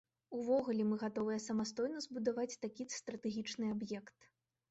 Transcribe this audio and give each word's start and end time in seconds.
Увогуле, 0.37 0.85
мы 0.93 0.95
гатовыя 1.01 1.43
самастойна 1.47 2.01
збудаваць 2.05 2.59
такі 2.65 2.87
стратэгічны 2.95 3.65
аб'ект. 3.77 4.15